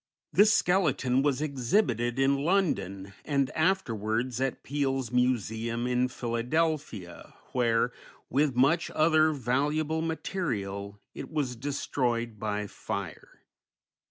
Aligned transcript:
This 0.33 0.51
skeleton 0.51 1.21
was 1.21 1.43
exhibited 1.43 2.17
in 2.17 2.37
London, 2.43 3.13
and 3.23 3.51
afterwards 3.51 4.41
at 4.41 4.63
Peale's 4.63 5.11
Museum 5.11 5.85
in 5.85 6.07
Philadelphia 6.07 7.35
where, 7.51 7.93
with 8.27 8.55
much 8.55 8.89
other 8.95 9.31
valuable 9.31 10.01
material, 10.01 10.99
it 11.13 11.29
was 11.29 11.55
destroyed 11.55 12.39
by 12.39 12.65
fire. 12.65 13.41